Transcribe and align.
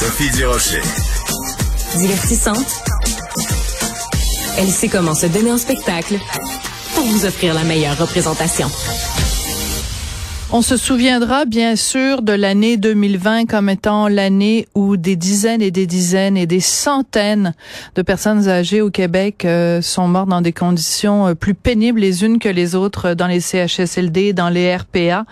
Sophie 0.00 0.30
Durocher. 0.30 0.80
Divertissante. 1.98 2.82
Elle 4.56 4.70
sait 4.70 4.88
comment 4.88 5.14
se 5.14 5.26
donner 5.26 5.52
en 5.52 5.58
spectacle 5.58 6.18
pour 6.94 7.04
vous 7.04 7.26
offrir 7.26 7.52
la 7.52 7.64
meilleure 7.64 7.98
représentation. 7.98 8.70
On 10.52 10.62
se 10.62 10.76
souviendra 10.76 11.44
bien 11.44 11.76
sûr 11.76 12.22
de 12.22 12.32
l'année 12.32 12.76
2020 12.76 13.46
comme 13.46 13.68
étant 13.68 14.08
l'année 14.08 14.66
où 14.74 14.96
des 14.96 15.14
dizaines 15.14 15.62
et 15.62 15.70
des 15.70 15.86
dizaines 15.86 16.36
et 16.36 16.46
des 16.46 16.58
centaines 16.58 17.54
de 17.94 18.02
personnes 18.02 18.48
âgées 18.48 18.80
au 18.80 18.90
Québec 18.90 19.44
euh, 19.44 19.80
sont 19.80 20.08
mortes 20.08 20.28
dans 20.28 20.40
des 20.40 20.52
conditions 20.52 21.28
euh, 21.28 21.34
plus 21.34 21.54
pénibles 21.54 22.00
les 22.00 22.24
unes 22.24 22.40
que 22.40 22.48
les 22.48 22.74
autres 22.74 23.14
dans 23.14 23.28
les 23.28 23.38
CHSLD, 23.38 24.32
dans 24.32 24.48
les 24.48 24.74
RPA. 24.74 25.24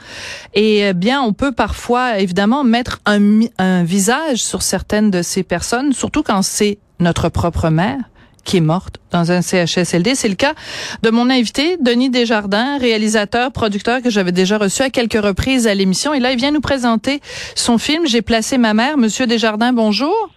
Et 0.55 0.85
euh, 0.85 0.93
bien, 0.93 1.21
on 1.21 1.33
peut 1.33 1.53
parfois 1.53 2.21
évidemment 2.21 2.63
mettre 2.63 3.01
un 3.05 3.83
visage 3.83 4.39
sur 4.39 4.63
certaines 4.63 5.11
de 5.11 5.23
ces 5.23 5.43
personnes, 5.43 5.93
surtout 5.93 6.23
quand 6.23 6.43
c'est 6.43 6.79
notre 7.01 7.29
propre 7.29 7.71
mère 7.71 7.99
qui 8.49 8.57
est 8.57 8.61
morte 8.61 8.99
dans 9.13 9.31
un 9.31 9.43
CHSLD. 9.43 10.15
C'est 10.15 10.29
le 10.29 10.35
cas 10.35 10.55
de 11.03 11.11
mon 11.11 11.29
invité, 11.29 11.77
Denis 11.77 12.09
Desjardins, 12.09 12.79
réalisateur, 12.79 13.53
producteur 13.53 14.01
que 14.01 14.09
j'avais 14.09 14.33
déjà 14.33 14.57
reçu 14.57 14.83
à 14.83 14.89
quelques 14.89 15.23
reprises 15.23 15.67
à 15.67 15.75
l'émission. 15.75 16.15
Et 16.15 16.19
là, 16.19 16.33
il 16.33 16.39
vient 16.39 16.51
nous 16.51 16.63
présenter 16.63 17.21
son 17.55 17.77
film 17.77 18.07
J'ai 18.07 18.23
placé 18.23 18.57
ma 18.57 18.73
mère. 18.73 18.97
Monsieur 18.97 19.27
Desjardins, 19.27 19.75
bonjour. 19.75 20.31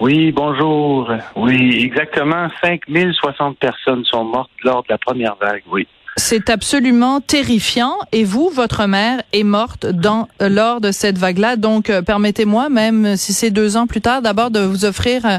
Oui, 0.00 0.32
bonjour. 0.32 1.12
Oui, 1.36 1.82
exactement 1.84 2.48
5060 2.64 3.58
personnes 3.58 4.04
sont 4.06 4.24
mortes 4.24 4.50
lors 4.64 4.82
de 4.82 4.88
la 4.88 4.98
première 4.98 5.36
vague, 5.36 5.62
oui. 5.70 5.86
C'est 6.18 6.50
absolument 6.50 7.22
terrifiant. 7.22 7.94
Et 8.12 8.24
vous, 8.24 8.50
votre 8.50 8.86
mère 8.86 9.22
est 9.32 9.44
morte 9.44 9.86
dans 9.86 10.28
lors 10.40 10.82
de 10.82 10.92
cette 10.92 11.16
vague-là. 11.16 11.56
Donc, 11.56 11.88
euh, 11.88 12.02
permettez-moi, 12.02 12.68
même 12.68 13.16
si 13.16 13.32
c'est 13.32 13.50
deux 13.50 13.78
ans 13.78 13.86
plus 13.86 14.02
tard, 14.02 14.20
d'abord 14.20 14.50
de 14.50 14.60
vous 14.60 14.84
offrir 14.84 15.24
euh, 15.24 15.38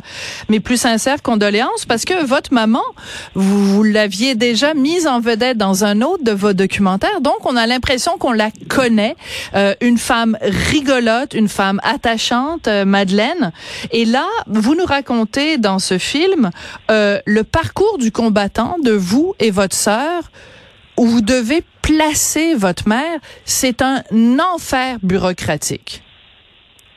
mes 0.49 0.59
plus 0.59 0.77
sincères 0.77 1.21
condoléances, 1.21 1.85
parce 1.88 2.05
que 2.05 2.25
votre 2.25 2.51
maman, 2.55 2.81
vous, 3.35 3.63
vous 3.63 3.83
l'aviez 3.83 4.33
déjà 4.33 4.73
mise 4.73 5.05
en 5.05 5.19
vedette 5.19 5.59
dans 5.59 5.85
un 5.85 6.01
autre 6.01 6.23
de 6.23 6.31
vos 6.31 6.53
documentaires. 6.53 7.21
Donc, 7.21 7.45
on 7.45 7.55
a 7.55 7.67
l'impression 7.67 8.17
qu'on 8.17 8.31
la 8.31 8.49
connaît. 8.67 9.16
Euh, 9.53 9.75
une 9.79 9.99
femme 9.99 10.39
rigolote, 10.41 11.35
une 11.35 11.49
femme 11.49 11.79
attachante, 11.83 12.67
euh, 12.67 12.83
Madeleine. 12.83 13.51
Et 13.91 14.05
là, 14.05 14.25
vous 14.47 14.73
nous 14.73 14.85
racontez 14.85 15.59
dans 15.59 15.77
ce 15.77 15.99
film 15.99 16.49
le 16.89 17.41
parcours 17.44 17.97
du 17.99 18.11
combattant 18.11 18.77
de 18.83 18.91
vous 18.91 19.35
et 19.39 19.51
votre 19.51 19.75
sœur 19.75 20.23
où 20.97 21.05
vous 21.05 21.22
devez 21.22 21.63
placer 21.81 22.55
votre 22.55 22.88
mère, 22.88 23.19
c'est 23.45 23.81
un 23.81 24.02
enfer 24.39 24.97
bureaucratique. 25.03 26.02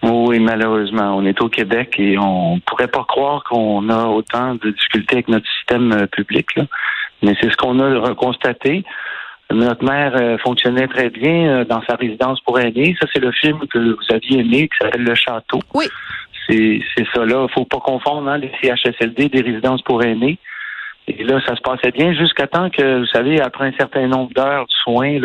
Oui, 0.02 0.38
malheureusement, 0.38 1.16
on 1.16 1.24
est 1.24 1.40
au 1.40 1.48
Québec 1.48 1.96
et 1.98 2.16
on 2.18 2.60
pourrait 2.60 2.88
pas 2.88 3.04
croire 3.04 3.42
qu'on 3.44 3.88
a 3.88 4.04
autant 4.06 4.54
de 4.54 4.70
difficultés 4.70 5.16
avec 5.16 5.28
notre 5.28 5.46
système 5.58 5.92
euh, 5.92 6.06
public, 6.06 6.46
là. 6.54 6.64
mais 7.22 7.34
c'est 7.40 7.50
ce 7.50 7.56
qu'on 7.56 7.80
a 7.80 8.14
constaté. 8.14 8.84
Notre 9.50 9.84
mère 9.84 10.14
euh, 10.16 10.38
fonctionnait 10.38 10.88
très 10.88 11.08
bien 11.08 11.48
euh, 11.48 11.64
dans 11.64 11.82
sa 11.88 11.94
résidence 11.94 12.40
pour 12.40 12.58
aînés. 12.58 12.96
Ça, 13.00 13.06
c'est 13.12 13.20
le 13.20 13.32
film 13.32 13.58
que 13.68 13.78
vous 13.78 14.14
aviez 14.14 14.40
aimé, 14.40 14.68
qui 14.68 14.76
s'appelle 14.80 15.04
Le 15.04 15.14
Château. 15.14 15.60
Oui. 15.72 15.86
C'est, 16.48 16.80
c'est 16.96 17.06
ça, 17.14 17.24
là. 17.24 17.46
Faut 17.54 17.64
pas 17.64 17.80
confondre 17.80 18.28
hein, 18.28 18.38
les 18.38 18.52
CHSLD 18.60 19.28
des 19.28 19.40
résidences 19.40 19.82
pour 19.82 20.02
aînés. 20.02 20.38
Et 21.08 21.22
là, 21.22 21.40
ça 21.46 21.54
se 21.54 21.60
passait 21.60 21.92
bien 21.92 22.12
jusqu'à 22.14 22.46
temps 22.46 22.68
que, 22.68 23.00
vous 23.00 23.06
savez, 23.06 23.40
après 23.40 23.68
un 23.68 23.72
certain 23.78 24.08
nombre 24.08 24.32
d'heures 24.34 24.66
de 24.66 24.72
soins, 24.82 25.18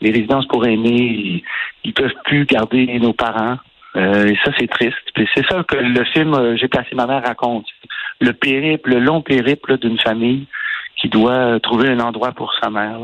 les 0.00 0.10
résidences 0.10 0.46
pour 0.46 0.64
aînés, 0.64 0.90
ils, 0.90 1.42
ils 1.84 1.92
peuvent 1.92 2.14
plus 2.24 2.44
garder 2.44 2.98
nos 3.00 3.12
parents. 3.12 3.56
Euh, 3.96 4.26
et 4.26 4.36
ça, 4.44 4.52
c'est 4.58 4.68
triste. 4.68 4.96
C'est 5.34 5.46
ça 5.46 5.64
que 5.66 5.76
le 5.76 6.04
film 6.04 6.34
euh, 6.34 6.56
J'ai 6.56 6.68
placé 6.68 6.94
ma 6.94 7.06
mère 7.06 7.22
raconte. 7.24 7.66
Le 8.20 8.32
périple, 8.32 8.90
le 8.90 9.00
long 9.00 9.22
périple 9.22 9.78
d'une 9.78 9.98
famille 9.98 10.46
qui 11.00 11.08
doit 11.08 11.58
trouver 11.60 11.88
un 11.88 12.00
endroit 12.00 12.32
pour 12.32 12.52
sa 12.62 12.70
mère. 12.70 12.98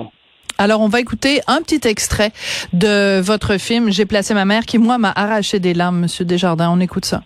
Alors, 0.58 0.80
on 0.80 0.88
va 0.88 1.00
écouter 1.00 1.40
un 1.48 1.62
petit 1.62 1.88
extrait 1.88 2.30
de 2.72 3.20
votre 3.20 3.58
film 3.58 3.90
J'ai 3.90 4.06
placé 4.06 4.34
ma 4.34 4.44
mère 4.44 4.66
qui, 4.66 4.78
moi, 4.78 4.98
m'a 4.98 5.12
arraché 5.16 5.58
des 5.58 5.74
larmes, 5.74 6.00
Monsieur 6.00 6.24
Desjardins. 6.24 6.70
On 6.70 6.80
écoute 6.80 7.04
ça. 7.04 7.22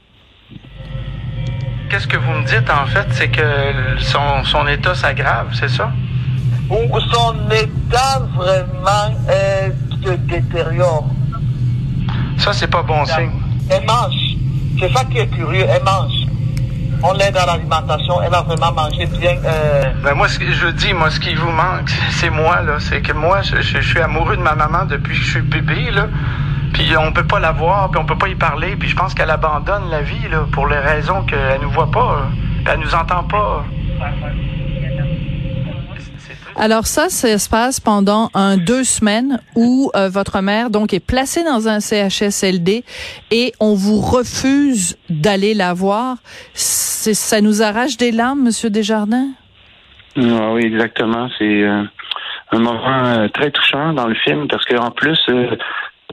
Qu'est-ce 1.91 2.07
que 2.07 2.17
vous 2.19 2.33
me 2.33 2.45
dites, 2.45 2.69
en 2.71 2.87
fait, 2.87 3.07
c'est 3.13 3.29
que 3.29 3.43
son, 4.01 4.45
son 4.45 4.67
état 4.67 4.95
s'aggrave, 4.95 5.49
c'est 5.55 5.69
ça? 5.71 5.91
Ou 6.71 7.01
son 7.13 7.35
état 7.51 8.21
vraiment 8.37 9.15
euh, 9.31 9.71
se 10.05 10.11
détériore. 10.11 11.07
Ça, 12.37 12.53
c'est 12.53 12.67
pas 12.69 12.83
bon 12.83 13.05
signe. 13.07 13.31
Elle 13.71 13.87
mange. 13.87 14.15
C'est 14.79 14.93
ça 14.93 15.05
qui 15.07 15.19
est 15.19 15.27
curieux. 15.29 15.65
Elle 15.69 15.83
mange. 15.83 16.13
On 17.03 17.13
l'aide 17.15 17.37
à 17.37 17.47
l'alimentation. 17.47 18.21
Elle 18.23 18.35
a 18.35 18.43
vraiment 18.43 18.73
mangé 18.73 19.07
bien. 19.07 19.37
Euh, 19.45 19.85
Ben 20.05 20.15
moi, 20.15 20.29
ce 20.29 20.39
que 20.39 20.51
je 20.53 20.67
dis, 20.69 20.93
moi, 20.93 21.11
ce 21.11 21.21
qui 21.21 21.35
vous 21.35 21.51
manque, 21.51 21.91
c'est 22.11 22.31
moi, 22.31 22.61
là. 22.63 22.75
C'est 22.81 23.01
que 23.01 23.13
moi, 23.13 23.41
je, 23.43 23.63
je- 23.63 23.81
je 23.81 23.89
suis 23.89 24.01
amoureux 24.01 24.37
de 24.37 24.43
ma 24.43 24.55
maman 24.55 24.85
depuis 24.85 25.17
que 25.19 25.25
je 25.25 25.31
suis 25.31 25.41
bébé, 25.43 25.91
là. 25.91 26.07
Puis 26.79 26.97
on 26.97 27.13
peut 27.13 27.27
pas 27.27 27.41
la 27.41 27.51
voir, 27.53 27.91
puis 27.91 28.01
on 28.01 28.05
peut 28.07 28.17
pas 28.17 28.29
y 28.29 28.37
parler, 28.37 28.77
puis 28.79 28.89
je 28.89 28.95
pense 28.95 29.13
qu'elle 29.13 29.31
abandonne 29.31 29.91
la 29.91 30.01
vie, 30.01 30.29
là, 30.31 30.47
pour 30.53 30.69
les 30.69 30.79
raisons 30.79 31.25
qu'elle 31.25 31.61
nous 31.61 31.71
voit 31.71 31.91
pas, 31.91 32.21
euh, 32.31 32.71
elle 32.73 32.79
nous 32.79 32.95
entend 32.95 33.25
pas. 33.25 33.65
Alors 36.55 36.87
ça, 36.87 37.09
ça 37.09 37.37
se 37.39 37.49
passe 37.49 37.79
pendant 37.81 38.31
un 38.35 38.57
deux 38.57 38.83
semaines 38.85 39.41
où 39.55 39.91
euh, 39.95 40.09
votre 40.09 40.41
mère 40.41 40.71
donc 40.71 40.93
est 40.93 40.99
placée 41.05 41.45
dans 41.45 41.69
un 41.69 41.79
CHSLD 41.81 42.85
et 43.31 43.53
on 43.61 43.75
vous 43.75 44.01
refuse 44.01 44.97
d'aller 45.09 45.55
la 45.55 45.73
voir. 45.75 46.17
C'est- 46.55 47.15
Ça 47.15 47.41
nous 47.41 47.63
arrache 47.63 47.97
des 47.97 48.11
larmes, 48.13 48.43
Monsieur 48.43 48.71
Desjardins? 48.71 49.29
Ah 50.17 50.53
oui, 50.53 50.63
exactement. 50.67 51.29
C'est 51.39 51.63
euh, 51.63 51.85
un 52.53 52.59
moment 52.59 53.05
euh, 53.07 53.29
très 53.29 53.51
touchant 53.53 53.93
dans 53.95 54.07
le 54.09 54.17
film 54.17 54.47
parce 54.49 54.65
qu'en 54.65 54.91
plus, 54.91 55.19
euh, 55.31 55.57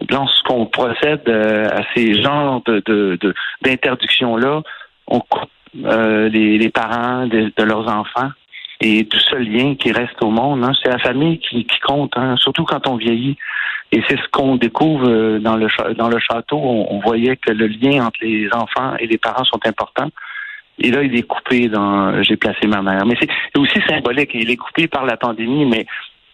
lorsqu'on 0.09 0.66
procède 0.66 1.23
euh, 1.28 1.67
à 1.69 1.83
ces 1.94 2.22
genres 2.22 2.61
de, 2.66 3.17
d'interdictions-là, 3.61 4.61
on 5.07 5.19
coupe 5.19 5.50
euh, 5.83 6.29
les, 6.29 6.57
les 6.57 6.69
parents 6.69 7.28
de, 7.28 7.51
de 7.56 7.63
leurs 7.63 7.88
enfants 7.88 8.29
et 8.81 9.03
du 9.03 9.19
seul 9.19 9.44
lien 9.47 9.75
qui 9.75 9.91
reste 9.91 10.22
au 10.22 10.29
monde. 10.29 10.63
hein. 10.63 10.73
C'est 10.83 10.91
la 10.91 11.00
famille 11.00 11.39
qui, 11.39 11.66
qui 11.66 11.79
compte, 11.79 12.11
hein, 12.17 12.35
surtout 12.38 12.66
quand 12.66 12.88
on 12.88 12.97
vieillit. 12.97 13.38
Et 13.91 14.01
c'est 14.07 14.17
ce 14.17 14.28
qu'on 14.31 14.57
découvre 14.57 15.07
euh, 15.07 15.39
dans 15.39 15.56
le, 15.56 15.67
dans 15.94 16.09
le 16.09 16.19
château. 16.19 16.57
On, 16.57 16.88
on 16.95 17.00
voyait 17.00 17.38
que 17.38 17.51
le 17.51 17.67
lien 17.67 18.06
entre 18.06 18.19
les 18.22 18.50
enfants 18.53 18.95
et 19.00 19.07
les 19.07 19.17
parents 19.17 19.45
sont 19.45 19.59
importants. 19.66 20.09
Et 20.77 20.91
là, 20.91 21.03
il 21.03 21.16
est 21.16 21.23
coupé 21.23 21.69
dans 21.69 22.22
J'ai 22.22 22.35
placé 22.35 22.67
ma 22.67 22.81
mère. 22.81 23.06
Mais 23.06 23.16
c'est 23.22 23.29
aussi 23.57 23.79
symbolique. 23.88 24.31
Il 24.33 24.50
est 24.50 24.57
coupé 24.57 24.88
par 24.88 25.06
la 25.06 25.16
pandémie, 25.16 25.66
mais 25.66 25.85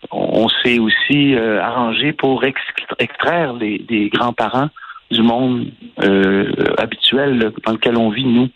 on, 0.10 0.48
s'est 0.50 0.80
aussi 0.80 1.36
euh, 1.36 1.62
arrangé 1.62 2.14
pour 2.14 2.44
ex- 2.44 2.62
extraire 3.00 3.54
les, 3.54 3.80
des 3.80 4.10
grands-parents 4.10 4.70
du 5.12 5.22
monde 5.22 5.68
euh, 6.02 6.52
habituel 6.78 7.52
dans 7.66 7.74
lequel 7.74 7.98
on 7.98 8.10
vit, 8.10 8.26
nous. 8.26 8.50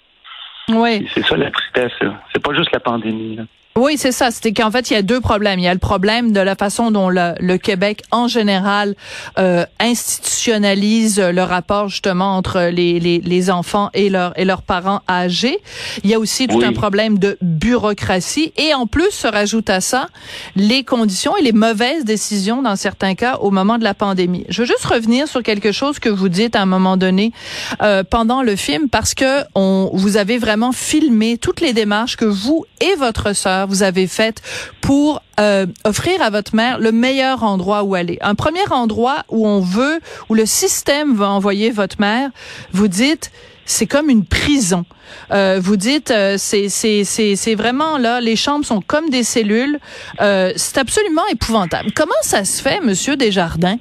Oui. 0.69 1.07
C'est 1.13 1.25
ça 1.25 1.37
la 1.37 1.51
tristesse. 1.51 1.91
C'est 2.33 2.41
pas 2.41 2.53
juste 2.53 2.71
la 2.71 2.79
pandémie. 2.79 3.35
là. 3.35 3.43
Oui, 3.77 3.97
c'est 3.97 4.13
ça. 4.13 4.31
C'était 4.31 4.53
qu'en 4.53 4.71
fait, 4.71 4.89
il 4.89 4.93
y 4.93 4.95
a 4.95 5.01
deux 5.01 5.19
problèmes. 5.19 5.59
Il 5.59 5.63
y 5.63 5.67
a 5.67 5.73
le 5.73 5.81
problème 5.81 6.31
de 6.31 6.39
la 6.39 6.55
façon 6.55 6.91
dont 6.91 7.09
le, 7.09 7.33
le 7.41 7.57
Québec, 7.57 8.03
en 8.09 8.29
général, 8.29 8.95
euh, 9.37 9.65
institutionnalise 9.81 11.19
le 11.19 11.43
rapport 11.43 11.89
justement 11.89 12.37
entre 12.37 12.69
les, 12.71 13.01
les, 13.01 13.19
les 13.19 13.49
enfants 13.49 13.89
et, 13.93 14.09
leurs 14.09 14.31
et 14.39 14.45
leurs 14.45 14.61
parents 14.61 15.01
âgés. 15.09 15.59
Il 16.05 16.09
y 16.09 16.13
a 16.13 16.19
aussi 16.19 16.47
tout 16.47 16.59
Oui. 16.59 16.63
un 16.63 16.71
problème 16.71 17.19
de 17.19 17.37
bureaucratie. 17.41 18.53
Et 18.55 18.73
en 18.73 18.87
plus, 18.87 19.11
se 19.11 19.27
rajoute 19.27 19.69
à 19.69 19.81
ça 19.81 20.07
les 20.55 20.85
conditions 20.85 21.35
et 21.35 21.41
les 21.41 21.51
mauvaises 21.51 22.05
décisions 22.05 22.61
dans 22.61 22.77
certains 22.77 23.13
cas 23.13 23.39
au 23.41 23.51
moment 23.51 23.77
de 23.77 23.83
la 23.83 23.93
pandémie. 23.93 24.45
Je 24.47 24.61
veux 24.61 24.67
juste 24.67 24.85
revenir 24.85 25.27
sur 25.27 25.43
quelque 25.43 25.73
chose 25.73 25.99
que 25.99 26.07
vous 26.07 26.29
dites 26.29 26.55
à 26.55 26.61
un 26.61 26.65
moment 26.65 26.95
donné 26.95 27.33
euh, 27.81 28.05
pendant 28.09 28.41
le 28.41 28.55
film 28.55 28.87
parce 28.87 29.13
que 29.13 29.41
on, 29.53 29.89
vous 29.91 30.15
avez 30.15 30.37
vraiment 30.37 30.71
filmé 30.71 31.37
toutes 31.37 31.59
les 31.59 31.73
démarches 31.73 32.15
que 32.15 32.23
vous 32.23 32.63
et 32.79 32.95
votre 32.95 33.33
sœur 33.35 33.64
vous 33.65 33.83
avez 33.83 34.07
faites 34.07 34.41
pour 34.81 35.21
euh, 35.39 35.65
offrir 35.83 36.21
à 36.21 36.29
votre 36.29 36.55
mère 36.55 36.79
le 36.79 36.91
meilleur 36.91 37.43
endroit 37.43 37.83
où 37.83 37.95
aller. 37.95 38.17
Un 38.21 38.35
premier 38.35 38.67
endroit 38.71 39.23
où 39.29 39.47
on 39.47 39.59
veut, 39.59 39.99
où 40.29 40.33
le 40.33 40.45
système 40.45 41.15
va 41.15 41.29
envoyer 41.29 41.71
votre 41.71 41.99
mère, 41.99 42.29
vous 42.71 42.87
dites, 42.87 43.31
c'est 43.65 43.87
comme 43.87 44.09
une 44.09 44.25
prison. 44.25 44.85
Euh, 45.31 45.59
vous 45.61 45.75
dites, 45.75 46.11
euh, 46.11 46.35
c'est 46.37 46.69
c'est 46.69 47.03
c'est 47.03 47.35
c'est 47.35 47.55
vraiment 47.55 47.97
là, 47.97 48.21
les 48.21 48.35
chambres 48.35 48.65
sont 48.65 48.81
comme 48.81 49.09
des 49.09 49.23
cellules. 49.23 49.79
Euh, 50.21 50.53
c'est 50.55 50.77
absolument 50.77 51.25
épouvantable. 51.31 51.91
Comment 51.93 52.13
ça 52.21 52.45
se 52.45 52.61
fait, 52.61 52.79
Monsieur 52.79 53.17
Desjardins, 53.17 53.77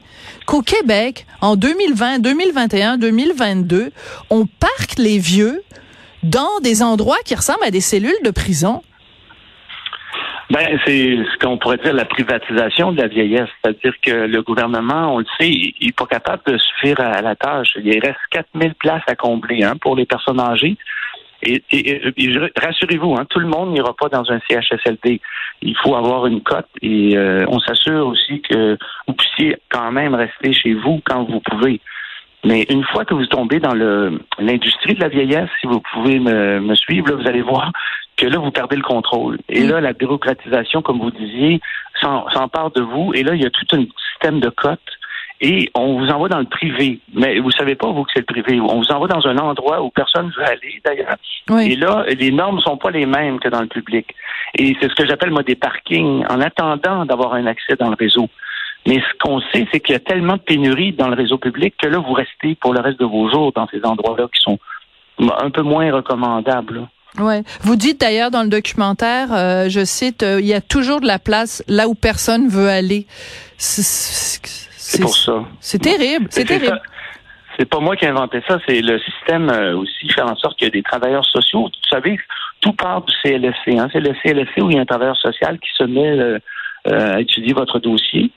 qu'au 0.46 0.62
Québec, 0.62 1.26
en 1.40 1.56
2020, 1.56 2.18
2021, 2.18 2.98
2022, 2.98 3.92
on 4.30 4.46
parque 4.46 4.98
les 4.98 5.18
vieux 5.18 5.62
dans 6.22 6.60
des 6.62 6.82
endroits 6.82 7.18
qui 7.24 7.34
ressemblent 7.34 7.64
à 7.64 7.70
des 7.70 7.82
cellules 7.82 8.12
de 8.24 8.30
prison? 8.30 8.82
Ben, 10.50 10.78
c'est 10.84 11.16
ce 11.16 11.38
qu'on 11.38 11.56
pourrait 11.56 11.78
dire 11.78 11.94
la 11.94 12.04
privatisation 12.04 12.92
de 12.92 13.00
la 13.00 13.08
vieillesse. 13.08 13.48
C'est-à-dire 13.62 13.94
que 14.02 14.26
le 14.26 14.42
gouvernement, 14.42 15.14
on 15.14 15.18
le 15.18 15.26
sait, 15.38 15.50
il 15.50 15.74
n'est 15.80 15.92
pas 15.92 16.06
capable 16.06 16.42
de 16.46 16.58
suffire 16.58 17.00
à 17.00 17.22
la 17.22 17.34
tâche. 17.34 17.76
Il 17.82 17.98
reste 17.98 18.18
4000 18.30 18.74
places 18.74 19.02
à 19.06 19.14
combler 19.14 19.64
hein, 19.64 19.74
pour 19.80 19.96
les 19.96 20.04
personnes 20.04 20.40
âgées. 20.40 20.76
Et, 21.46 22.02
rassurez-vous, 22.56 23.14
hein, 23.14 23.26
tout 23.28 23.38
le 23.38 23.46
monde 23.46 23.72
n'ira 23.72 23.94
pas 23.94 24.08
dans 24.08 24.30
un 24.30 24.38
CHSLD. 24.48 25.20
Il 25.62 25.76
faut 25.82 25.94
avoir 25.94 26.26
une 26.26 26.42
cote 26.42 26.68
et 26.80 27.16
euh, 27.16 27.44
on 27.48 27.58
s'assure 27.60 28.06
aussi 28.06 28.40
que 28.42 28.78
vous 29.06 29.14
puissiez 29.14 29.56
quand 29.68 29.92
même 29.92 30.14
rester 30.14 30.52
chez 30.52 30.74
vous 30.74 31.00
quand 31.04 31.24
vous 31.24 31.40
pouvez. 31.40 31.80
Mais 32.44 32.66
une 32.68 32.84
fois 32.84 33.04
que 33.04 33.14
vous 33.14 33.26
tombez 33.26 33.58
dans 33.58 33.74
l'industrie 34.38 34.94
de 34.94 35.00
la 35.00 35.08
vieillesse, 35.08 35.48
si 35.60 35.66
vous 35.66 35.80
pouvez 35.92 36.18
me, 36.18 36.60
me 36.60 36.74
suivre, 36.74 37.12
vous 37.14 37.26
allez 37.26 37.42
voir 37.42 37.72
que 38.16 38.26
là, 38.26 38.38
vous 38.38 38.50
perdez 38.50 38.76
le 38.76 38.82
contrôle. 38.82 39.38
Et 39.48 39.64
là, 39.66 39.80
la 39.80 39.92
bureaucratisation, 39.92 40.82
comme 40.82 40.98
vous 40.98 41.10
disiez, 41.10 41.60
s'empare 42.00 42.70
de 42.72 42.82
vous. 42.82 43.12
Et 43.14 43.22
là, 43.22 43.34
il 43.34 43.42
y 43.42 43.46
a 43.46 43.50
tout 43.50 43.66
un 43.76 43.84
système 44.12 44.40
de 44.40 44.50
cotes. 44.50 44.80
Et 45.40 45.68
on 45.74 45.98
vous 45.98 46.08
envoie 46.08 46.28
dans 46.28 46.38
le 46.38 46.44
privé. 46.44 47.00
Mais 47.12 47.38
vous 47.40 47.50
savez 47.50 47.74
pas, 47.74 47.88
vous, 47.90 48.04
que 48.04 48.10
c'est 48.14 48.20
le 48.20 48.42
privé. 48.42 48.60
On 48.60 48.78
vous 48.78 48.92
envoie 48.92 49.08
dans 49.08 49.26
un 49.26 49.36
endroit 49.38 49.82
où 49.82 49.90
personne 49.90 50.26
ne 50.26 50.32
veut 50.32 50.46
aller, 50.46 50.80
d'ailleurs. 50.84 51.16
Et 51.60 51.76
là, 51.76 52.04
les 52.18 52.30
normes 52.30 52.60
sont 52.60 52.76
pas 52.76 52.90
les 52.90 53.04
mêmes 53.04 53.40
que 53.40 53.48
dans 53.48 53.60
le 53.60 53.66
public. 53.66 54.14
Et 54.56 54.76
c'est 54.80 54.88
ce 54.88 54.94
que 54.94 55.06
j'appelle, 55.06 55.30
moi, 55.30 55.42
des 55.42 55.56
parkings, 55.56 56.24
en 56.30 56.40
attendant 56.40 57.04
d'avoir 57.04 57.34
un 57.34 57.46
accès 57.46 57.74
dans 57.78 57.88
le 57.88 57.96
réseau. 57.98 58.28
Mais 58.86 58.96
ce 58.96 59.18
qu'on 59.18 59.40
sait, 59.52 59.66
c'est 59.72 59.80
qu'il 59.80 59.94
y 59.94 59.96
a 59.96 60.00
tellement 60.00 60.34
de 60.34 60.42
pénurie 60.42 60.92
dans 60.92 61.08
le 61.08 61.14
réseau 61.14 61.38
public 61.38 61.74
que 61.80 61.86
là, 61.86 61.98
vous 61.98 62.12
restez 62.12 62.54
pour 62.56 62.74
le 62.74 62.80
reste 62.80 63.00
de 63.00 63.06
vos 63.06 63.30
jours 63.30 63.52
dans 63.52 63.66
ces 63.68 63.82
endroits-là 63.84 64.28
qui 64.34 64.40
sont 64.42 64.58
un 65.18 65.50
peu 65.50 65.62
moins 65.62 65.90
recommandables. 65.92 66.88
Ouais. 67.18 67.42
Vous 67.60 67.76
dites 67.76 68.00
d'ailleurs 68.00 68.30
dans 68.30 68.42
le 68.42 68.48
documentaire, 68.48 69.28
euh, 69.32 69.68
je 69.68 69.84
cite, 69.84 70.22
euh, 70.22 70.40
il 70.40 70.46
y 70.46 70.54
a 70.54 70.60
toujours 70.60 71.00
de 71.00 71.06
la 71.06 71.18
place 71.18 71.62
là 71.68 71.88
où 71.88 71.94
personne 71.94 72.48
veut 72.48 72.68
aller. 72.68 73.06
C'est 73.56 75.00
pour 75.00 75.16
ça. 75.16 75.44
C'est 75.60 75.80
terrible. 75.80 76.26
C'est 76.30 76.44
terrible. 76.44 76.80
C'est 77.56 77.66
pas 77.66 77.78
moi 77.78 77.94
qui 77.94 78.04
ai 78.04 78.08
inventé 78.08 78.42
ça, 78.48 78.58
c'est 78.66 78.80
le 78.80 78.98
système 78.98 79.48
euh, 79.48 79.76
aussi 79.76 80.08
faire 80.08 80.26
en 80.26 80.34
sorte 80.34 80.58
qu'il 80.58 80.66
y 80.66 80.70
a 80.70 80.72
des 80.72 80.82
travailleurs 80.82 81.24
sociaux. 81.24 81.62
Vous 81.62 81.88
savez, 81.88 82.18
tout 82.60 82.72
part 82.72 83.02
du 83.02 83.14
CLSC. 83.22 83.78
Hein. 83.78 83.88
C'est 83.92 84.00
le 84.00 84.12
CLSC 84.20 84.60
où 84.60 84.70
il 84.70 84.76
y 84.76 84.78
a 84.78 84.82
un 84.82 84.84
travailleur 84.84 85.16
social 85.16 85.58
qui 85.60 85.68
se 85.78 85.84
met 85.84 86.40
à 86.86 87.20
étudier 87.20 87.54
votre 87.54 87.78
dossier, 87.78 88.30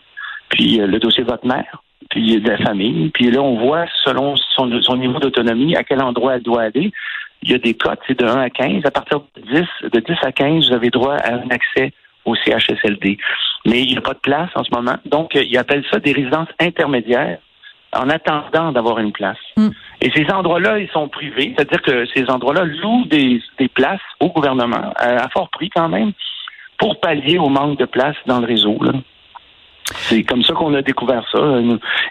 puis 0.50 0.78
le 0.78 1.00
dossier 1.00 1.24
de 1.24 1.30
votre 1.30 1.46
mère, 1.46 1.84
puis 2.10 2.40
de 2.40 2.50
la 2.50 2.58
famille. 2.58 3.10
Puis 3.10 3.32
là, 3.32 3.42
on 3.42 3.58
voit 3.58 3.86
selon 4.04 4.36
son, 4.56 4.82
son 4.82 4.98
niveau 4.98 5.20
d'autonomie 5.20 5.76
à 5.76 5.84
quel 5.84 6.02
endroit 6.02 6.36
elle 6.36 6.44
doit 6.44 6.64
aller 6.64 6.92
il 7.44 7.52
y 7.52 7.56
a 7.56 7.58
des 7.58 7.74
cotes, 7.74 8.00
c'est 8.08 8.20
de 8.20 8.26
1 8.26 8.42
à 8.42 8.50
15. 8.50 8.86
À 8.86 8.92
partir 8.92 9.20
de 9.36 9.42
10, 9.42 9.90
de 9.92 10.00
10 10.00 10.16
à 10.24 10.32
15, 10.32 10.68
vous 10.68 10.74
avez 10.74 10.90
droit 10.90 11.16
à 11.16 11.36
un 11.36 11.50
accès 11.50 11.94
au 12.26 12.36
CHSLD. 12.36 13.18
Mais 13.66 13.82
il 13.82 13.92
n'y 13.92 13.98
a 13.98 14.02
pas 14.02 14.14
de 14.14 14.20
place 14.20 14.50
en 14.56 14.64
ce 14.64 14.74
moment. 14.74 14.98
Donc, 15.06 15.36
euh, 15.36 15.44
ils 15.44 15.58
appellent 15.58 15.86
ça 15.92 16.00
des 16.00 16.12
résidences 16.12 16.50
intermédiaires 16.60 17.38
en 17.94 18.10
attendant 18.10 18.72
d'avoir 18.72 19.00
une 19.00 19.14
place. 19.14 19.38
Hmm. 19.56 19.70
Et 20.02 20.12
ces 20.12 20.30
endroits-là, 20.32 20.80
ils 20.80 20.90
sont 20.90 21.08
privés, 21.08 21.54
c'est-à-dire 21.56 21.82
que 21.82 22.06
ces 22.14 22.30
endroits-là 22.30 22.66
louent 22.66 23.06
des, 23.06 23.42
places 23.74 24.02
au 24.20 24.30
gouvernement, 24.30 24.94
à, 24.98 25.30
fort 25.30 25.50
prix 25.50 25.70
quand 25.70 25.88
même, 25.88 26.12
pour 26.78 27.00
pallier 27.00 27.38
au 27.38 27.50
manque 27.50 27.80
de 27.80 27.86
place 27.86 28.16
dans 28.26 28.40
le 28.40 28.46
réseau. 28.46 28.78
C'est 30.10 30.24
comme 30.24 30.44
ça 30.44 30.54
qu'on 30.54 30.74
a 30.74 30.82
découvert 30.82 31.24
ça. 31.32 31.40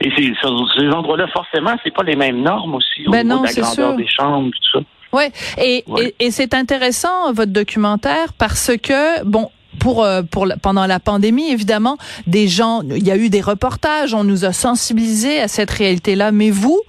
Et 0.01 0.11
ces, 0.17 0.33
ces 0.43 0.89
endroits-là, 0.89 1.27
forcément, 1.29 1.77
c'est 1.85 1.95
pas 1.95 2.03
les 2.03 2.17
mêmes 2.17 2.43
normes 2.43 2.75
aussi 2.77 3.07
au 3.07 3.11
ben 3.11 3.27
niveau 3.27 3.41
de 3.41 3.47
la 3.47 3.53
grandeur 3.53 3.97
des 3.97 4.09
chambres, 4.09 4.51
tout 4.51 4.79
ça. 4.79 4.85
Ouais, 5.13 5.31
et, 5.59 5.85
et, 5.99 6.15
et 6.19 6.31
c'est 6.31 6.53
intéressant 6.53 7.33
votre 7.33 7.53
documentaire 7.53 8.33
parce 8.39 8.73
que 8.77 9.25
bon, 9.25 9.51
pour 9.79 10.05
euh, 10.05 10.23
pour 10.23 10.47
pendant 10.63 10.87
la 10.87 11.01
pandémie 11.01 11.51
évidemment 11.51 11.97
des 12.27 12.49
gens 12.49 12.83
il 12.83 13.07
y 13.07 13.11
a 13.11 13.17
eu 13.17 13.31
des 13.31 13.41
reportages 13.41 14.15
on 14.15 14.25
nous 14.25 14.45
a 14.45 14.53
sensibilisés 14.53 15.41
à 15.41 15.49
cette 15.49 15.71
réalité-là. 15.71 16.33
Mais 16.33 16.51
vous 16.51 16.81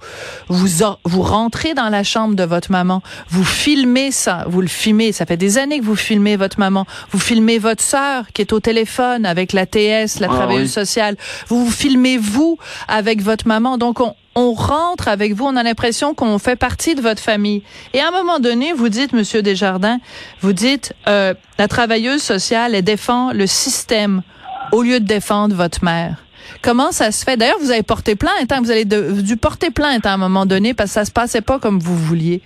vous 0.48 0.68
vous 1.04 1.22
rentrez 1.22 1.74
dans 1.74 1.88
la 1.88 2.02
chambre 2.02 2.34
de 2.34 2.44
votre 2.44 2.70
maman 2.70 3.02
vous 3.28 3.44
filmez 3.44 4.10
ça 4.10 4.44
vous 4.48 4.60
le 4.60 4.68
filmez 4.68 5.12
ça 5.12 5.26
fait 5.26 5.36
des 5.36 5.58
années 5.58 5.80
que 5.80 5.84
vous 5.84 5.96
filmez 5.96 6.36
votre 6.36 6.58
maman 6.58 6.86
vous 7.10 7.20
filmez 7.20 7.58
votre 7.58 7.82
sœur 7.82 8.24
qui 8.32 8.42
est 8.42 8.52
au 8.52 8.60
téléphone 8.60 9.26
avec 9.26 9.52
la 9.52 9.66
TS 9.66 10.20
la 10.20 10.28
ah 10.30 10.34
travailleuse 10.34 10.72
sociale 10.72 11.16
vous 11.48 11.64
vous 11.64 11.70
filmez 11.70 12.18
vous 12.18 12.58
avec 12.86 13.22
votre 13.22 13.46
maman. 13.46 13.78
Donc 13.78 14.00
on 14.00 14.14
on 14.38 14.52
rentre 14.52 15.08
avec 15.08 15.32
vous, 15.32 15.46
on 15.46 15.56
a 15.56 15.64
l'impression 15.64 16.14
qu'on 16.14 16.38
fait 16.38 16.54
partie 16.54 16.94
de 16.94 17.00
votre 17.00 17.20
famille. 17.20 17.64
Et 17.92 18.00
à 18.00 18.08
un 18.08 18.10
moment 18.12 18.38
donné, 18.38 18.72
vous 18.72 18.88
dites, 18.88 19.12
Monsieur 19.12 19.42
Desjardins, 19.42 19.98
vous 20.40 20.52
dites, 20.52 20.94
euh, 21.08 21.34
la 21.58 21.66
travailleuse 21.66 22.22
sociale, 22.22 22.76
elle 22.76 22.84
défend 22.84 23.32
le 23.32 23.48
système 23.48 24.22
au 24.70 24.82
lieu 24.82 25.00
de 25.00 25.06
défendre 25.06 25.56
votre 25.56 25.84
mère. 25.84 26.18
Comment 26.62 26.92
ça 26.92 27.10
se 27.10 27.24
fait? 27.24 27.36
D'ailleurs, 27.36 27.58
vous 27.60 27.72
avez 27.72 27.82
porté 27.82 28.14
plainte, 28.14 28.52
hein? 28.52 28.60
vous 28.62 28.70
avez 28.70 28.84
dû 28.84 29.36
porter 29.36 29.72
plainte 29.72 30.06
à 30.06 30.12
un 30.12 30.16
moment 30.16 30.46
donné 30.46 30.72
parce 30.72 30.90
que 30.90 30.94
ça 30.94 31.04
se 31.04 31.12
passait 31.12 31.42
pas 31.42 31.58
comme 31.58 31.80
vous 31.80 31.96
vouliez. 31.96 32.40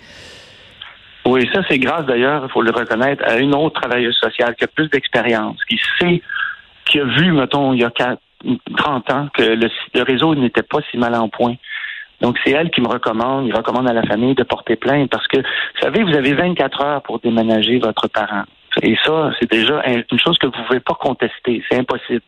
Oui, 1.25 1.47
ça 1.53 1.61
c'est 1.69 1.77
grâce 1.77 2.05
d'ailleurs, 2.07 2.43
il 2.45 2.51
faut 2.51 2.63
le 2.63 2.71
reconnaître, 2.71 3.23
à 3.25 3.37
une 3.37 3.53
autre 3.53 3.79
travailleuse 3.79 4.15
sociale 4.15 4.55
qui 4.55 4.63
a 4.63 4.67
plus 4.67 4.89
d'expérience, 4.89 5.57
qui 5.69 5.79
sait, 5.99 6.21
qui 6.85 6.99
a 6.99 7.05
vu, 7.05 7.31
mettons, 7.31 7.71
il 7.71 7.81
y 7.81 7.85
a 7.85 7.91
30 8.75 9.11
ans 9.11 9.27
que 9.33 9.43
le, 9.43 9.69
le 9.93 10.03
réseau 10.03 10.35
n'était 10.35 10.63
pas 10.63 10.79
si 10.91 10.97
mal 10.97 11.15
en 11.15 11.29
point. 11.29 11.55
Donc, 12.21 12.37
c'est 12.43 12.51
elle 12.51 12.69
qui 12.69 12.81
me 12.81 12.87
recommande, 12.87 13.45
il 13.47 13.55
recommande 13.55 13.89
à 13.89 13.93
la 13.93 14.03
famille 14.03 14.35
de 14.35 14.43
porter 14.43 14.75
plainte 14.75 15.09
parce 15.09 15.27
que, 15.27 15.37
vous 15.37 15.81
savez, 15.81 16.03
vous 16.03 16.15
avez 16.15 16.33
24 16.33 16.81
heures 16.81 17.01
pour 17.01 17.19
déménager 17.19 17.79
votre 17.79 18.07
parent. 18.07 18.43
Et 18.81 18.95
ça, 19.03 19.31
c'est 19.39 19.51
déjà 19.51 19.83
une 19.85 20.19
chose 20.19 20.37
que 20.37 20.47
vous 20.47 20.57
ne 20.57 20.65
pouvez 20.65 20.79
pas 20.79 20.95
contester. 20.95 21.63
C'est 21.69 21.77
impossible. 21.77 22.21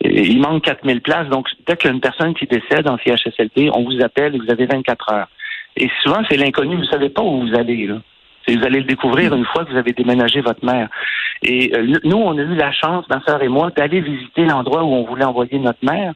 il 0.00 0.40
manque 0.40 0.64
4000 0.64 1.00
places. 1.00 1.28
Donc, 1.28 1.48
dès 1.66 1.76
qu'il 1.76 1.90
y 1.90 1.92
a 1.92 1.94
une 1.94 2.00
personne 2.00 2.34
qui 2.34 2.46
décède 2.46 2.88
en 2.88 2.98
CHSLD, 2.98 3.70
on 3.74 3.84
vous 3.84 4.02
appelle 4.02 4.34
et 4.34 4.38
vous 4.38 4.50
avez 4.50 4.66
24 4.66 5.12
heures. 5.12 5.28
Et 5.76 5.88
souvent, 6.02 6.22
c'est 6.28 6.36
l'inconnu. 6.36 6.76
Vous 6.76 6.82
ne 6.82 6.86
savez 6.86 7.10
pas 7.10 7.22
où 7.22 7.46
vous 7.46 7.54
allez. 7.54 7.86
Là. 7.86 7.98
Vous 8.48 8.64
allez 8.64 8.80
le 8.80 8.84
découvrir 8.84 9.34
une 9.34 9.44
fois 9.44 9.64
que 9.64 9.70
vous 9.70 9.76
avez 9.76 9.92
déménagé 9.92 10.40
votre 10.40 10.64
mère. 10.64 10.88
Et 11.42 11.72
euh, 11.74 11.98
nous, 12.04 12.16
on 12.16 12.36
a 12.36 12.42
eu 12.42 12.54
la 12.54 12.72
chance, 12.72 13.08
ma 13.08 13.20
soeur 13.20 13.42
et 13.42 13.48
moi, 13.48 13.70
d'aller 13.70 14.00
visiter 14.00 14.44
l'endroit 14.44 14.82
où 14.82 14.92
on 14.92 15.04
voulait 15.04 15.24
envoyer 15.24 15.58
notre 15.58 15.84
mère. 15.84 16.14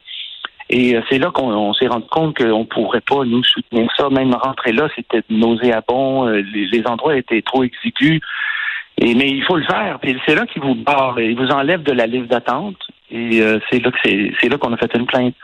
Et 0.69 0.95
euh, 0.95 1.01
c'est 1.09 1.19
là 1.19 1.31
qu'on 1.31 1.73
s'est 1.73 1.87
rendu 1.87 2.07
compte 2.09 2.37
qu'on 2.37 2.65
pourrait 2.65 3.01
pas 3.01 3.23
nous 3.23 3.43
soutenir 3.43 3.89
ça. 3.95 4.09
Même 4.09 4.33
rentrer 4.33 4.71
là, 4.71 4.87
c'était 4.95 5.21
nauséabond. 5.29 6.27
Euh, 6.27 6.41
les, 6.53 6.67
les 6.67 6.87
endroits 6.87 7.15
étaient 7.15 7.41
trop 7.41 7.63
exigus. 7.63 8.21
Et, 8.97 9.13
mais 9.13 9.29
il 9.29 9.43
faut 9.43 9.57
le 9.57 9.65
faire. 9.65 9.99
Puis 10.01 10.17
c'est 10.25 10.35
là 10.35 10.45
qu'il 10.45 10.61
vous 10.61 10.75
barre. 10.75 11.19
Il 11.19 11.35
vous 11.35 11.49
enlève 11.49 11.83
de 11.83 11.91
la 11.91 12.07
liste 12.07 12.27
d'attente. 12.27 12.77
Et 13.11 13.41
euh, 13.41 13.59
c'est 13.69 13.83
là 13.83 13.91
que 13.91 13.97
c'est 14.03 14.49
là 14.49 14.57
qu'on 14.57 14.73
a 14.73 14.77
fait 14.77 14.93
une 14.95 15.05
plainte 15.05 15.35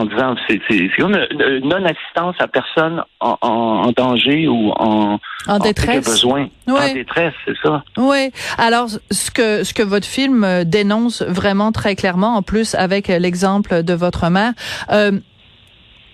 en 0.00 0.06
disant 0.06 0.34
c'est 0.48 0.60
une 0.98 1.68
non-assistance 1.68 2.36
à 2.38 2.48
personne 2.48 3.02
en, 3.20 3.36
en, 3.42 3.92
danger 3.92 4.48
ou 4.48 4.70
en, 4.72 5.18
en 5.46 5.58
détresse. 5.58 6.06
besoin. 6.06 6.48
En 6.68 6.92
détresse, 6.92 7.34
c'est 7.44 7.56
ça. 7.62 7.84
Oui. 7.98 8.30
Alors, 8.56 8.88
ce 9.10 9.30
que, 9.30 9.64
ce 9.64 9.74
que 9.74 9.82
votre 9.82 10.06
film 10.06 10.44
euh, 10.44 10.64
dénonce 10.64 11.22
vraiment 11.22 11.72
très 11.72 11.96
clairement, 11.96 12.36
en 12.36 12.42
plus 12.42 12.74
avec 12.74 13.08
l'exemple 13.08 13.82
de 13.82 13.94
votre 13.94 14.28
mère, 14.30 14.52
euh, 14.90 15.12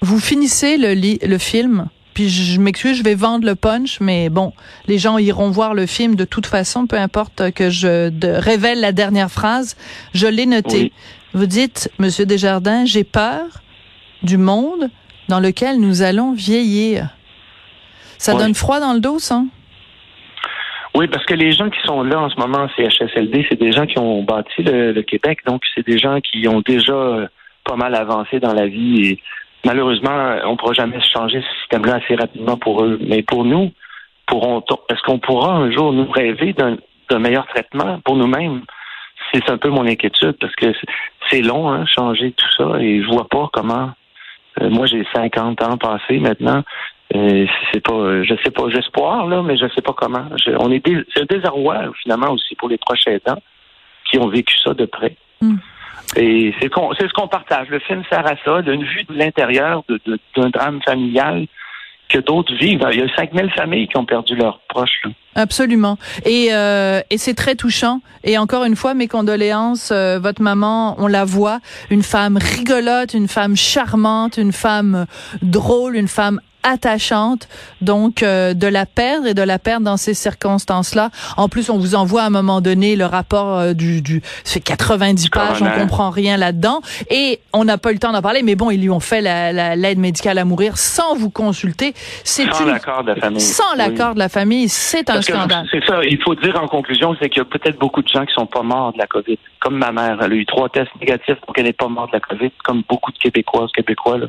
vous 0.03 0.19
finissez 0.19 0.77
le, 0.79 0.95
le 1.27 1.39
film 1.39 1.89
puis 2.15 2.31
je 2.31 2.59
m'excuse, 2.59 2.97
je 2.97 3.03
vais 3.03 3.15
vendre 3.15 3.45
le 3.45 3.55
punch, 3.55 4.01
mais 4.01 4.31
bon, 4.31 4.55
les 4.87 4.97
gens 4.97 5.19
iront 5.19 5.51
voir 5.51 5.75
le 5.75 5.85
film 5.85 6.15
de 6.15 6.25
toute 6.25 6.47
façon, 6.47 6.87
peu 6.87 6.97
importe 6.97 7.51
que 7.51 7.69
je 7.69 8.11
révèle 8.41 8.81
la 8.81 8.93
dernière 8.93 9.31
phrase. 9.31 9.77
Je 10.15 10.27
l'ai 10.27 10.47
noté. 10.47 10.95
Vous 11.35 11.45
dites, 11.45 11.91
Monsieur 11.99 12.25
Desjardins, 12.25 12.87
j'ai 12.87 13.05
peur 13.05 13.61
du 14.27 14.37
monde 14.37 14.91
dans 15.29 15.41
lequel 15.41 15.81
nous 15.81 16.03
allons 16.03 16.33
vieillir. 16.33 17.09
Ça 18.19 18.35
donne 18.35 18.55
froid 18.55 18.81
dans 18.81 18.93
le 18.93 19.01
dos, 19.01 19.19
ça? 19.19 19.43
Oui, 20.95 21.09
parce 21.09 21.25
que 21.27 21.35
les 21.35 21.53
gens 21.53 21.69
qui 21.69 21.81
sont 21.85 22.03
là 22.03 22.21
en 22.21 22.31
ce 22.31 22.37
moment 22.37 22.69
CHSLD, 22.77 23.47
c'est 23.49 23.61
des 23.61 23.73
gens 23.73 23.87
qui 23.87 23.99
ont 23.99 24.23
bâti 24.23 24.63
le, 24.63 25.01
Québec, 25.03 25.41
donc 25.47 25.63
c'est 25.75 25.87
des 25.87 25.99
gens 25.99 26.21
qui 26.21 26.49
ont 26.49 26.63
déjà 26.63 26.95
euh, 26.95 27.27
pas 27.65 27.77
mal 27.77 27.95
avancé 27.95 28.41
dans 28.41 28.55
la 28.55 28.67
vie 28.67 29.07
et 29.07 29.21
malheureusement, 29.67 30.37
on 30.45 30.53
ne 30.53 30.57
pourra 30.57 30.73
jamais 30.73 31.01
changer 31.03 31.43
ce 31.43 31.61
système-là 31.61 31.97
assez 31.97 32.15
rapidement 32.15 32.57
pour 32.57 32.83
eux. 32.83 32.99
Mais 33.07 33.23
pour 33.23 33.45
nous, 33.45 33.73
est-ce 34.89 35.03
qu'on 35.03 35.19
pourra 35.19 35.53
un 35.53 35.71
jour 35.71 35.93
nous 35.93 36.11
rêver 36.11 36.55
d'un 36.55 37.19
meilleur 37.19 37.47
traitement 37.49 38.01
pour 38.05 38.17
nous-mêmes? 38.17 38.63
C'est 39.35 39.51
un 39.51 39.59
peu 39.59 39.69
mon 39.69 39.87
inquiétude 39.87 40.37
parce 40.41 40.55
que 40.55 40.73
c'est 41.31 41.43
long, 41.43 41.69
hein, 41.71 41.85
changer 41.87 42.33
tout 42.33 42.53
ça, 42.57 42.81
et 42.81 43.03
je 43.03 43.07
vois 43.09 43.29
pas 43.29 43.51
comment. 43.53 43.91
Euh, 44.67 44.71
moi, 44.71 44.87
j'ai 44.87 45.07
50 45.15 45.63
ans 45.63 45.77
passés 45.77 46.19
maintenant. 46.19 46.63
Euh, 47.15 47.47
c'est 47.73 47.81
pas, 47.81 48.23
je 48.23 48.35
sais 48.45 48.51
pas, 48.51 48.69
j'espoir 48.69 49.27
là, 49.27 49.43
mais 49.43 49.57
je 49.57 49.67
sais 49.75 49.83
pas 49.83 49.93
comment. 49.93 50.27
on 50.59 50.73
est, 50.73 50.85
c'est 51.15 51.23
un 51.23 51.27
désarroi 51.37 51.93
finalement 52.03 52.33
aussi 52.33 52.57
pour 52.57 52.69
les 52.69 52.79
proches 52.79 53.07
aidants 53.07 53.41
qui 54.11 54.19
ont 54.19 54.29
vécu 54.29 54.57
ça 54.59 54.75
de 54.75 54.87
près. 54.87 55.17
Hmm. 55.41 55.57
Et 56.17 56.55
c'est 56.61 56.69
ce 56.69 57.13
qu'on 57.13 57.29
partage. 57.29 57.69
Le 57.69 57.79
film 57.81 58.03
sert 58.11 58.27
à 58.27 58.37
ça, 58.45 58.63
d'une 58.63 58.85
vue 58.85 59.05
de 59.05 59.15
l'intérieur 59.15 59.83
d'un 59.89 60.51
drame 60.51 60.81
familial 60.83 61.47
que 62.09 62.19
d'autres 62.19 62.55
vivent. 62.55 62.87
Il 62.93 63.01
y 63.01 63.03
a 63.03 63.17
5000 63.17 63.51
familles 63.57 63.89
qui 63.89 63.97
ont 63.97 64.05
perdu 64.05 64.35
leurs 64.37 64.61
proches. 64.69 65.03
Absolument. 65.35 65.99
Et, 66.25 66.49
euh, 66.53 67.01
et 67.11 67.19
c'est 67.19 67.35
très 67.35 67.55
touchant. 67.55 68.01
Et 68.25 68.39
encore 68.39 68.65
une 68.65 68.77
fois, 68.77 68.95
mes 68.95 69.09
condoléances. 69.09 69.91
Euh, 69.93 70.19
votre 70.19 70.43
maman, 70.43 70.97
on 70.99 71.07
la 71.07 71.25
voit, 71.25 71.61
une 71.91 72.03
femme 72.03 72.39
rigolote, 72.39 73.15
une 73.15 73.29
femme 73.29 73.57
charmante, 73.57 74.37
une 74.37 74.53
femme 74.53 75.07
drôle, 75.43 75.97
une 75.97 76.09
femme 76.09 76.41
attachante, 76.67 77.49
donc 77.81 78.23
euh, 78.23 78.53
de 78.53 78.67
la 78.67 78.87
perdre 78.87 79.29
et 79.29 79.35
de 79.35 79.43
la 79.43 79.59
perdre 79.59 79.85
dans 79.87 79.97
ces 79.97 80.15
circonstances-là. 80.15 81.11
En 81.37 81.49
plus, 81.49 81.71
on 81.71 81.79
vous 81.79 81.95
envoie 81.95 82.23
à 82.23 82.27
un 82.27 82.31
moment 82.31 82.61
donné 82.61 82.97
le 82.97 83.07
rapport 83.07 83.57
euh, 83.57 83.73
du, 83.73 84.03
du 84.03 84.21
c'est 84.43 84.61
90 84.61 85.31
pages, 85.31 85.63
on 85.63 85.71
comprend 85.81 86.11
rien 86.11 86.37
là-dedans 86.37 86.81
et 87.09 87.41
on 87.53 87.65
n'a 87.65 87.79
pas 87.79 87.91
eu 87.91 87.95
le 87.95 88.01
temps 88.01 88.13
d'en 88.13 88.21
parler. 88.21 88.43
Mais 88.43 88.57
bon, 88.57 88.71
ils 88.71 88.81
lui 88.81 88.91
ont 88.91 89.01
fait 89.01 89.21
l'aide 89.21 89.79
la, 89.79 89.95
médicale 89.95 90.39
à 90.39 90.45
mourir 90.45 90.77
sans 90.77 91.15
vous 91.15 91.31
consulter. 91.31 91.95
C'est 92.25 92.53
sans 92.53 92.67
l'accord 92.67 93.05
de 93.05 93.13
la 93.13 93.17
famille. 93.17 93.41
Sans 93.41 93.75
l'accord 93.77 94.15
de 94.15 94.19
la 94.19 94.29
famille, 94.29 94.69
c'est 94.69 95.09
un 95.09 95.23
scandale. 95.23 95.67
C'est 95.71 95.85
ça. 95.85 96.01
Il 96.03 96.21
faut 96.23 96.35
dire 96.35 96.61
en 96.61 96.67
conclusion, 96.67 97.15
c'est 97.21 97.29
qu'il 97.29 97.39
y 97.39 97.43
a 97.43 97.45
peut-être 97.45 97.79
beaucoup 97.79 98.03
de 98.03 98.09
gens 98.09 98.27
qui 98.27 98.35
sont 98.35 98.47
pas 98.47 98.63
morts 98.63 98.93
de 98.93 98.99
la 98.99 99.07
COVID. 99.07 99.39
Comme 99.61 99.79
ma 99.79 99.93
mère, 99.93 100.19
elle 100.21 100.33
a 100.33 100.35
eu 100.35 100.47
trois 100.47 100.69
tests 100.69 100.91
négatifs 101.01 101.37
pour 101.45 101.55
qu'elle 101.55 101.67
n'est 101.67 101.73
pas 101.73 101.89
morte 101.89 102.13
de 102.13 102.17
la 102.17 102.21
COVID, 102.21 102.51
comme 102.65 102.83
beaucoup 102.89 103.13
de 103.13 103.19
Québécoises, 103.19 103.71
Québécois. 103.73 104.19
Là. 104.19 104.27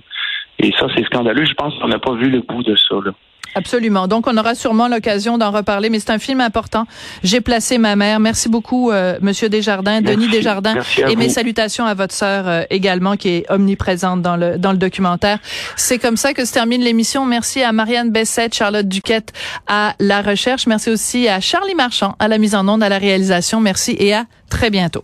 Et 0.60 0.72
ça, 0.80 0.88
c'est 0.96 1.04
scandaleux. 1.06 1.46
Je 1.46 1.54
pense 1.54 1.74
qu'on 1.80 1.88
n'a 1.88 2.00
pas 2.00 2.14
vu 2.14 2.30
le 2.30 2.42
bout 2.42 2.64
de 2.64 2.76
ça. 2.76 2.96
Là. 3.06 3.12
Absolument. 3.58 4.08
Donc, 4.08 4.28
on 4.28 4.38
aura 4.38 4.54
sûrement 4.54 4.88
l'occasion 4.88 5.40
d'en 5.40 5.50
reparler, 5.50 5.90
mais 5.90 6.00
c'est 6.00 6.12
un 6.12 6.20
film 6.20 6.42
important. 6.42 6.86
J'ai 7.24 7.42
placé 7.42 7.80
ma 7.80 7.96
mère. 7.96 8.20
Merci 8.20 8.50
beaucoup, 8.50 8.92
euh, 8.92 9.18
Monsieur 9.22 9.50
Desjardins, 9.50 10.02
Denis 10.02 10.28
Desjardins, 10.30 10.76
et 11.10 11.16
mes 11.16 11.30
salutations 11.30 11.86
à 11.86 11.96
votre 11.96 12.14
sœur 12.14 12.48
euh, 12.48 12.62
également, 12.70 13.16
qui 13.16 13.30
est 13.30 13.52
omniprésente 13.52 14.22
dans 14.22 14.38
le 14.38 14.60
dans 14.60 14.72
le 14.72 14.78
documentaire. 14.78 15.40
C'est 15.76 15.98
comme 15.98 16.18
ça 16.18 16.34
que 16.34 16.46
se 16.46 16.54
termine 16.54 16.82
l'émission. 16.82 17.26
Merci 17.26 17.64
à 17.64 17.72
Marianne 17.72 18.12
Bessette, 18.12 18.54
Charlotte 18.54 18.88
Duquette 18.88 19.34
à 19.66 19.96
la 20.00 20.22
recherche. 20.22 20.68
Merci 20.68 20.92
aussi 20.92 21.28
à 21.28 21.40
Charlie 21.40 21.76
Marchand 21.76 22.16
à 22.20 22.28
la 22.28 22.38
mise 22.38 22.54
en 22.54 22.68
onde, 22.68 22.84
à 22.84 22.90
la 22.90 23.00
réalisation. 23.00 23.60
Merci 23.60 23.96
et 24.00 24.14
à 24.14 24.26
très 24.50 24.70
bientôt. 24.70 25.04